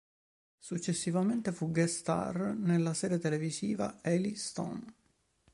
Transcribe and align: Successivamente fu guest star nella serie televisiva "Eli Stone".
Successivamente 0.57 1.51
fu 1.51 1.69
guest 1.69 1.99
star 1.99 2.55
nella 2.57 2.95
serie 2.95 3.19
televisiva 3.19 3.99
"Eli 4.01 4.33
Stone". 4.33 4.95